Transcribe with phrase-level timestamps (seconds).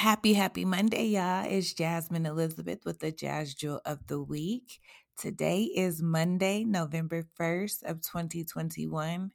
[0.00, 1.44] Happy, happy Monday, y'all.
[1.46, 4.80] It's Jasmine Elizabeth with the Jazz Jewel of the Week.
[5.18, 9.30] Today is Monday, November 1st of 2021.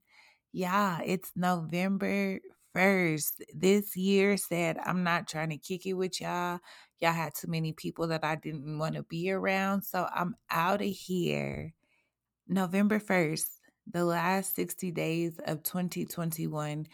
[0.54, 2.40] Yeah, it's November
[2.76, 3.42] 1st.
[3.54, 6.58] This year said, I'm not trying to kick it with y'all.
[7.00, 9.84] Y'all had too many people that I didn't want to be around.
[9.84, 11.76] So I'm out of here.
[12.48, 13.50] November 1st,
[13.94, 16.88] the last 60 days of 2021.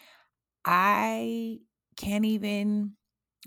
[0.65, 1.59] I
[1.95, 2.97] can't even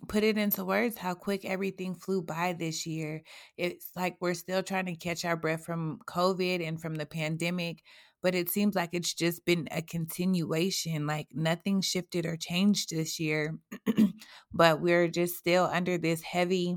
[0.08, 3.22] put it into words how quick everything flew by this year.
[3.56, 7.82] It's like we're still trying to catch our breath from COVID and from the pandemic,
[8.22, 11.06] but it seems like it's just been a continuation.
[11.06, 13.58] Like nothing shifted or changed this year,
[14.52, 16.76] but we're just still under this heavy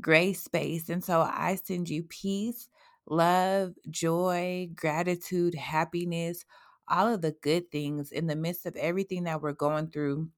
[0.00, 0.88] gray space.
[0.88, 2.68] And so I send you peace,
[3.06, 6.44] love, joy, gratitude, happiness,
[6.88, 10.28] all of the good things in the midst of everything that we're going through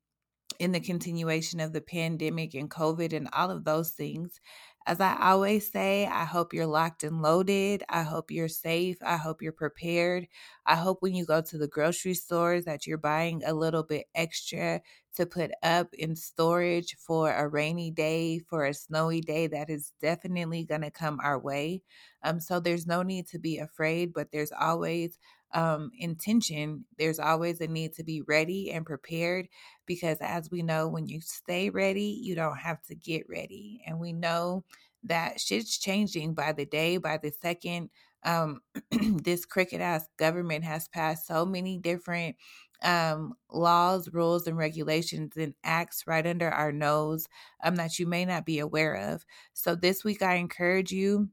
[0.59, 4.41] in the continuation of the pandemic and COVID and all of those things.
[4.89, 7.83] As I always say, I hope you're locked and loaded.
[7.89, 8.97] I hope you're safe.
[9.03, 10.29] I hope you're prepared.
[10.65, 14.07] I hope when you go to the grocery stores that you're buying a little bit
[14.15, 14.81] extra
[15.17, 19.93] to put up in storage for a rainy day, for a snowy day that is
[20.01, 21.83] definitely going to come our way.
[22.23, 25.19] Um, so there's no need to be afraid, but there's always
[25.57, 29.49] um, intention, there's always a need to be ready and prepared
[29.87, 33.83] because, as we know, when you stay ready, you don't have to get ready.
[33.87, 34.65] And we know
[35.05, 37.89] that shit's changing by the day, by the second.
[38.23, 38.61] Um,
[39.23, 42.37] this cricket ass government has passed so many different
[42.83, 47.29] um, laws, rules, and regulations and acts right under our nose
[47.65, 49.25] um, that you may not be aware of.
[49.55, 51.31] So, this week, I encourage you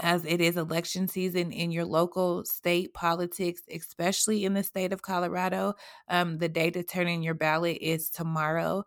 [0.00, 5.02] as it is election season in your local state politics, especially in the state of
[5.02, 5.74] Colorado.
[6.08, 8.84] Um, the day to turn in your ballot is tomorrow.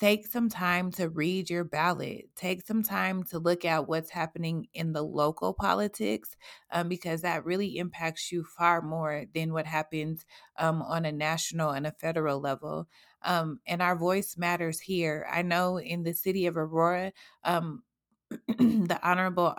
[0.00, 2.28] Take some time to read your ballot.
[2.34, 6.36] Take some time to look at what's happening in the local politics
[6.72, 10.24] um, because that really impacts you far more than what happens
[10.58, 12.88] um, on a national and a federal level.
[13.22, 15.26] Um, and our voice matters here.
[15.32, 17.12] I know in the city of Aurora,
[17.44, 17.82] um,
[18.48, 19.54] the Honorable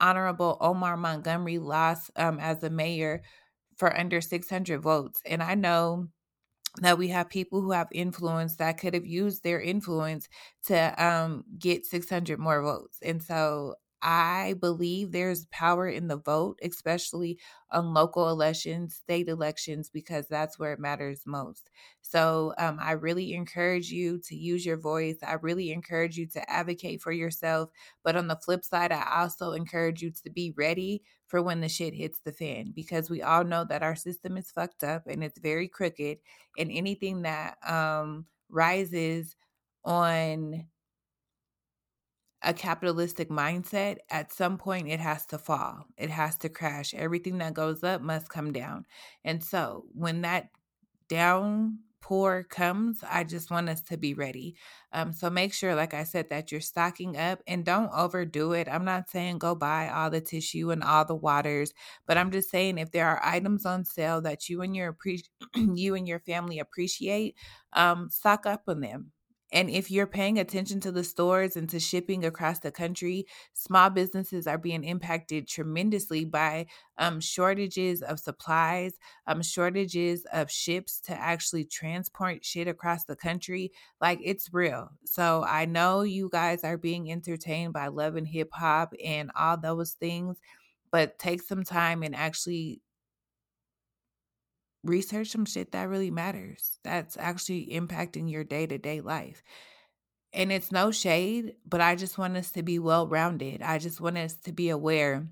[0.00, 3.22] Honorable Omar Montgomery lost um, as a mayor
[3.76, 5.20] for under 600 votes.
[5.26, 6.08] And I know
[6.80, 10.28] that we have people who have influence that could have used their influence
[10.66, 12.98] to um, get 600 more votes.
[13.02, 17.38] And so I believe there's power in the vote, especially
[17.70, 21.70] on local elections, state elections, because that's where it matters most.
[22.02, 25.16] So um, I really encourage you to use your voice.
[25.22, 27.70] I really encourage you to advocate for yourself.
[28.02, 31.68] But on the flip side, I also encourage you to be ready for when the
[31.70, 35.24] shit hits the fan, because we all know that our system is fucked up and
[35.24, 36.18] it's very crooked.
[36.58, 39.34] And anything that um, rises
[39.84, 40.66] on
[42.44, 45.86] a capitalistic mindset, at some point it has to fall.
[45.96, 46.94] It has to crash.
[46.94, 48.86] Everything that goes up must come down.
[49.24, 50.48] And so when that
[51.08, 54.56] downpour comes, I just want us to be ready.
[54.92, 58.68] Um, so make sure, like I said, that you're stocking up and don't overdo it.
[58.70, 61.72] I'm not saying go buy all the tissue and all the waters,
[62.06, 64.96] but I'm just saying if there are items on sale that you and your
[65.54, 67.36] you and your family appreciate,
[67.72, 69.12] um, stock up on them
[69.54, 73.88] and if you're paying attention to the stores and to shipping across the country, small
[73.88, 76.66] businesses are being impacted tremendously by
[76.98, 78.98] um, shortages of supplies,
[79.28, 83.72] um, shortages of ships to actually transport shit across the country.
[84.00, 84.90] Like it's real.
[85.04, 89.56] So I know you guys are being entertained by love and hip hop and all
[89.56, 90.38] those things,
[90.90, 92.80] but take some time and actually
[94.84, 96.78] research some shit that really matters.
[96.84, 99.42] That's actually impacting your day to day life.
[100.32, 103.62] And it's no shade, but I just want us to be well rounded.
[103.62, 105.26] I just want us to be aware.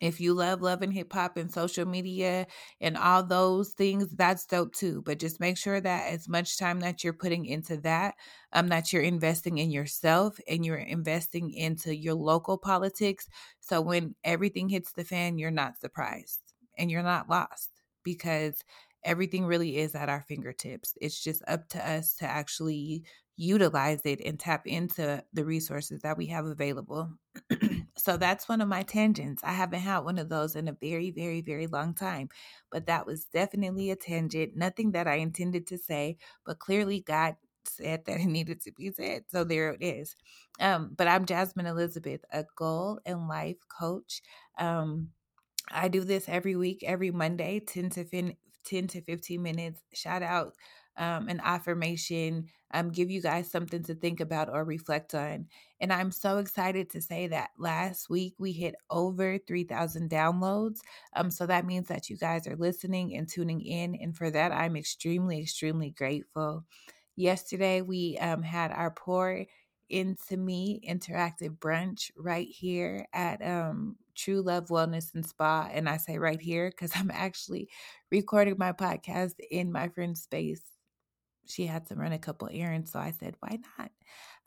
[0.00, 2.46] If you love love and hip hop and social media
[2.82, 5.02] and all those things, that's dope too.
[5.02, 8.14] But just make sure that as much time that you're putting into that,
[8.52, 13.26] um, that you're investing in yourself and you're investing into your local politics.
[13.60, 16.40] So when everything hits the fan, you're not surprised
[16.76, 17.70] and you're not lost
[18.02, 18.62] because
[19.06, 20.94] everything really is at our fingertips.
[21.00, 23.04] It's just up to us to actually
[23.36, 27.10] utilize it and tap into the resources that we have available.
[27.96, 29.42] so that's one of my tangents.
[29.44, 32.28] I haven't had one of those in a very, very, very long time,
[32.70, 34.56] but that was definitely a tangent.
[34.56, 37.36] Nothing that I intended to say, but clearly God
[37.68, 39.24] said that it needed to be said.
[39.28, 40.16] So there it is.
[40.58, 44.22] Um, but I'm Jasmine Elizabeth, a goal and life coach.
[44.58, 45.10] Um,
[45.70, 48.04] I do this every week, every Monday, 10 to
[48.66, 49.80] 10 to 15 minutes.
[49.94, 50.54] Shout out
[50.96, 55.46] um, an affirmation, um, give you guys something to think about or reflect on.
[55.80, 60.78] And I'm so excited to say that last week we hit over 3,000 downloads.
[61.14, 63.94] Um, so that means that you guys are listening and tuning in.
[63.94, 66.64] And for that, I'm extremely, extremely grateful.
[67.14, 69.44] Yesterday, we um, had our pour
[69.88, 75.68] into me interactive brunch right here at um, True Love Wellness and Spa.
[75.72, 77.68] And I say right here because I'm actually
[78.10, 80.62] recording my podcast in my friend's space.
[81.48, 82.90] She had to run a couple errands.
[82.92, 83.90] So I said, why not?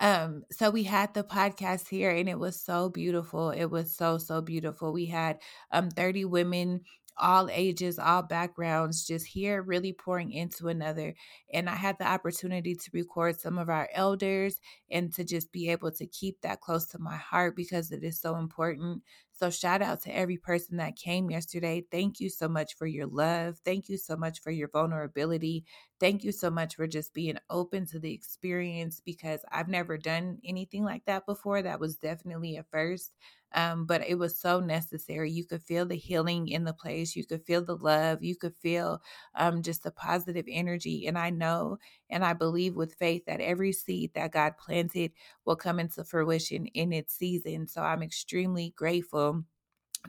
[0.01, 3.51] Um, so we had the podcast here and it was so beautiful.
[3.51, 4.91] It was so, so beautiful.
[4.91, 5.39] We had
[5.71, 6.81] um 30 women
[7.19, 11.13] all ages, all backgrounds, just here really pouring into another.
[11.53, 15.69] And I had the opportunity to record some of our elders and to just be
[15.69, 19.03] able to keep that close to my heart because it is so important.
[19.39, 21.85] So, shout out to every person that came yesterday.
[21.89, 23.57] Thank you so much for your love.
[23.63, 25.63] Thank you so much for your vulnerability.
[25.99, 30.39] Thank you so much for just being open to the experience because I've never done
[30.43, 31.61] anything like that before.
[31.61, 33.13] That was definitely a first.
[33.55, 35.31] Um, but it was so necessary.
[35.31, 37.15] You could feel the healing in the place.
[37.15, 38.21] You could feel the love.
[38.23, 39.01] You could feel
[39.35, 41.07] um, just the positive energy.
[41.07, 41.77] And I know
[42.09, 45.11] and I believe with faith that every seed that God planted
[45.45, 47.67] will come into fruition in its season.
[47.67, 49.28] So I'm extremely grateful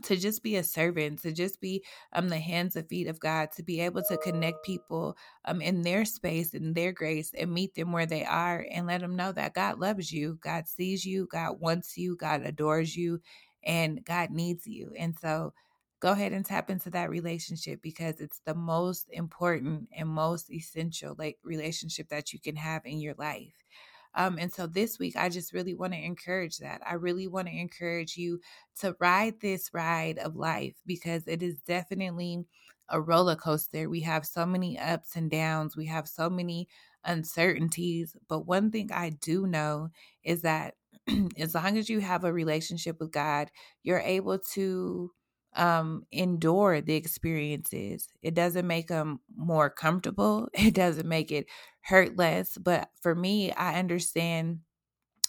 [0.05, 3.50] to just be a servant, to just be um the hands and feet of God,
[3.56, 7.75] to be able to connect people um in their space and their grace and meet
[7.75, 11.26] them where they are and let them know that God loves you, God sees you,
[11.31, 13.20] God wants you, God adores you,
[13.64, 14.93] and God needs you.
[14.99, 15.52] And so
[16.00, 21.14] go ahead and tap into that relationship because it's the most important and most essential
[21.19, 23.55] like relationship that you can have in your life.
[24.14, 26.80] Um, and so this week, I just really want to encourage that.
[26.88, 28.40] I really want to encourage you
[28.80, 32.44] to ride this ride of life because it is definitely
[32.88, 33.88] a roller coaster.
[33.88, 36.68] We have so many ups and downs, we have so many
[37.04, 38.16] uncertainties.
[38.28, 39.90] But one thing I do know
[40.24, 40.74] is that
[41.38, 43.50] as long as you have a relationship with God,
[43.82, 45.12] you're able to
[45.56, 48.08] um endure the experiences.
[48.23, 50.49] It doesn't make them more comfortable.
[50.55, 51.47] It doesn't make it
[51.82, 52.56] hurt less.
[52.58, 54.61] But for me i understand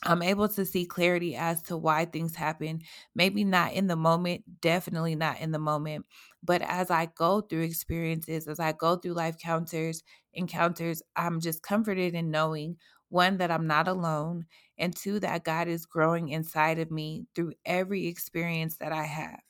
[0.03, 2.81] I'm able to see clarity as to why things happen.
[3.13, 6.07] Maybe not in the moment, definitely not in the moment,
[6.43, 10.01] but as I go through experiences, as I go through life counters,
[10.33, 12.77] encounters, I'm just comforted in knowing
[13.09, 14.47] one that I'm not alone,
[14.77, 19.41] and two that God is growing inside of me through every experience that I have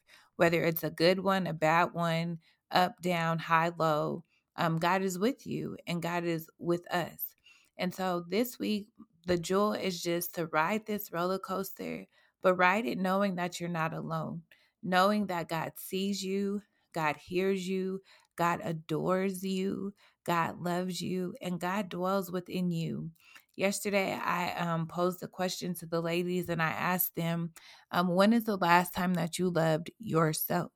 [0.42, 2.40] whether it's a good one, a bad one,
[2.72, 4.26] up, down, high, low.
[4.58, 7.36] Um, God is with you and God is with us.
[7.78, 8.88] And so this week,
[9.28, 12.08] the jewel is just to ride this roller coaster,
[12.44, 14.44] but ride it knowing that you're not alone,
[14.84, 16.64] knowing that God sees you,
[16.96, 18.02] God hears you,
[18.38, 19.94] God adores you,
[20.26, 23.12] God loves you, and God dwells within you.
[23.56, 27.52] Yesterday, I um, posed a question to the ladies and I asked them,
[27.92, 30.72] um, When is the last time that you loved yourself?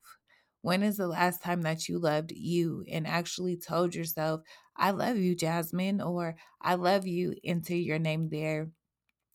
[0.62, 4.42] When is the last time that you loved you and actually told yourself,
[4.76, 8.70] I love you, Jasmine, or I love you, into your name there?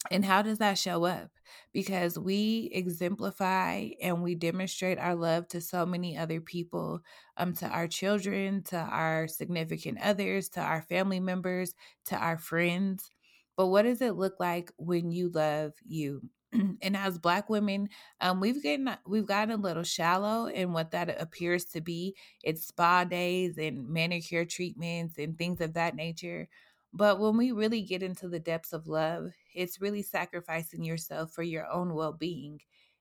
[0.09, 1.29] And how does that show up?
[1.73, 7.01] Because we exemplify and we demonstrate our love to so many other people,
[7.37, 11.75] um, to our children, to our significant others, to our family members,
[12.05, 13.11] to our friends.
[13.55, 16.21] But what does it look like when you love you?
[16.81, 17.87] and as black women
[18.19, 22.67] um, we've gotten we've gotten a little shallow in what that appears to be it's
[22.67, 26.49] spa days and manicure treatments and things of that nature
[26.93, 31.43] but when we really get into the depths of love it's really sacrificing yourself for
[31.43, 32.59] your own well-being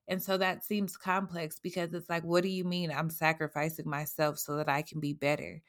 [0.08, 4.38] and so that seems complex because it's like what do you mean i'm sacrificing myself
[4.38, 5.60] so that i can be better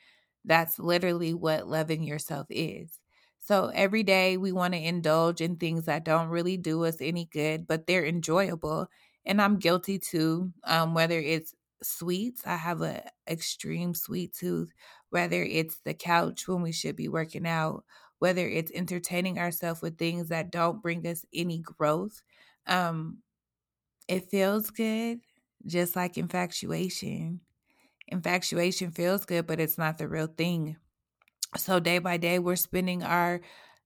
[0.45, 2.99] that's literally what loving yourself is
[3.39, 7.25] so every day we want to indulge in things that don't really do us any
[7.25, 8.87] good, but they're enjoyable.
[9.25, 10.53] And I'm guilty too.
[10.63, 14.71] Um, whether it's sweets, I have an extreme sweet tooth.
[15.09, 17.83] Whether it's the couch when we should be working out,
[18.21, 22.23] whether it's entertaining ourselves with things that don't bring us any growth.
[22.67, 23.23] Um,
[24.07, 25.21] it feels good,
[25.65, 27.41] just like infatuation.
[28.07, 30.77] Infatuation feels good, but it's not the real thing.
[31.57, 33.41] So day by day, we're spending our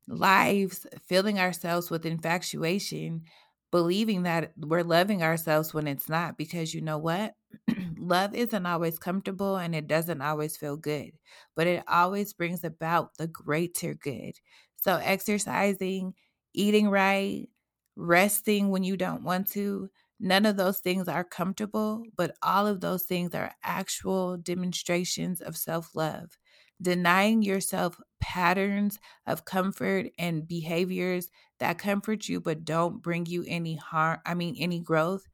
[0.08, 3.24] lives filling ourselves with infatuation,
[3.72, 7.36] believing that we're loving ourselves when it's not, because you know what?
[7.98, 11.12] Love isn't always comfortable and it doesn't always feel good,
[11.56, 14.40] but it always brings about the greater good.
[14.78, 16.14] So, exercising,
[16.54, 17.50] eating right,
[17.96, 22.82] resting when you don't want to, none of those things are comfortable, but all of
[22.82, 26.38] those things are actual demonstrations of self love.
[26.82, 33.76] denying yourself patterns of comfort and behaviors that comfort you but don't bring you any
[33.76, 35.28] harm, I mean, any growth,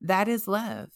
[0.00, 0.90] that is love.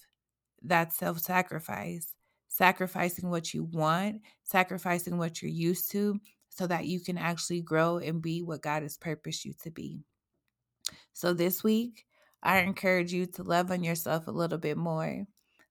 [0.63, 2.13] That's self sacrifice.
[2.49, 7.97] Sacrificing what you want, sacrificing what you're used to, so that you can actually grow
[7.97, 10.03] and be what God has purposed you to be.
[11.13, 12.05] So this week,
[12.43, 15.25] I encourage you to love on yourself a little bit more.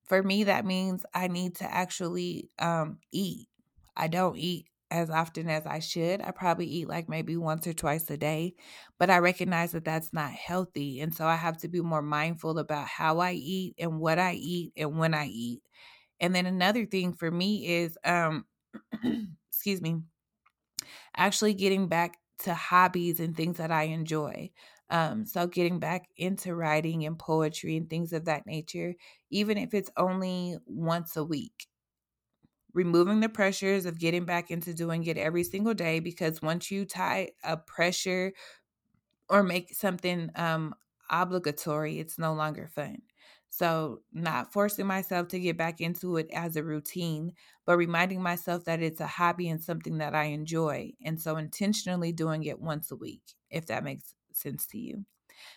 [0.04, 3.49] For me, that means I need to actually um, eat.
[3.96, 6.22] I don't eat as often as I should.
[6.22, 8.54] I probably eat like maybe once or twice a day,
[8.99, 11.00] but I recognize that that's not healthy.
[11.00, 14.34] And so I have to be more mindful about how I eat and what I
[14.34, 15.62] eat and when I eat.
[16.20, 18.46] And then another thing for me is, um,
[19.50, 20.02] excuse me,
[21.16, 24.50] actually getting back to hobbies and things that I enjoy.
[24.90, 28.94] Um, so getting back into writing and poetry and things of that nature,
[29.30, 31.66] even if it's only once a week.
[32.75, 36.85] Removing the pressures of getting back into doing it every single day because once you
[36.87, 38.33] tie a pressure
[39.29, 40.75] or make something um,
[41.11, 43.02] obligatory, it's no longer fun.
[43.50, 47.33] So, not forcing myself to get back into it as a routine,
[47.67, 50.93] but reminding myself that it's a hobby and something that I enjoy.
[51.05, 55.05] And so, intentionally doing it once a week, if that makes sense to you.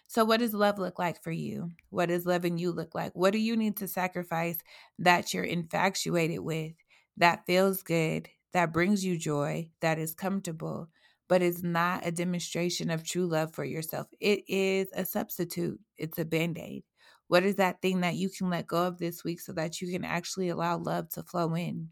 [0.07, 1.71] So, what does love look like for you?
[1.89, 3.13] What does loving you look like?
[3.15, 4.57] What do you need to sacrifice
[4.99, 6.73] that you're infatuated with,
[7.17, 10.89] that feels good, that brings you joy, that is comfortable,
[11.27, 14.07] but is not a demonstration of true love for yourself?
[14.19, 16.83] It is a substitute, it's a band aid.
[17.27, 19.91] What is that thing that you can let go of this week so that you
[19.91, 21.89] can actually allow love to flow in?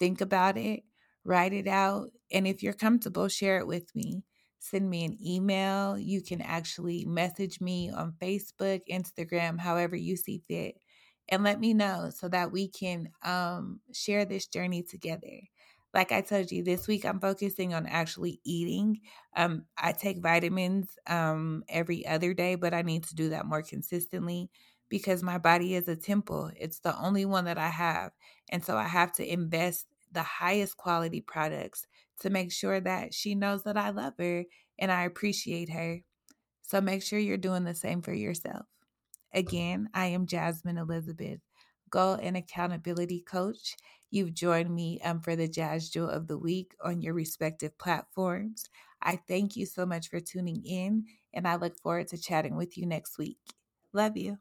[0.00, 0.82] Think about it,
[1.24, 4.24] write it out, and if you're comfortable, share it with me.
[4.58, 5.98] Send me an email.
[5.98, 10.76] You can actually message me on Facebook, Instagram, however you see fit,
[11.28, 15.40] and let me know so that we can um, share this journey together
[15.94, 19.00] like I told you, this week I'm focusing on actually eating.
[19.36, 23.62] Um, I take vitamins um, every other day, but I need to do that more
[23.62, 24.50] consistently
[24.88, 26.50] because my body is a temple.
[26.56, 28.10] It's the only one that I have.
[28.50, 31.86] And so I have to invest the highest quality products
[32.20, 34.44] to make sure that she knows that I love her
[34.78, 36.00] and I appreciate her.
[36.62, 38.66] So make sure you're doing the same for yourself.
[39.34, 41.40] Again, I am Jasmine Elizabeth,
[41.90, 43.76] goal and accountability coach.
[44.10, 48.70] You've joined me um, for the Jazz Jewel of the Week on your respective platforms.
[49.02, 52.78] I thank you so much for tuning in, and I look forward to chatting with
[52.78, 53.38] you next week.
[53.92, 54.38] Love you.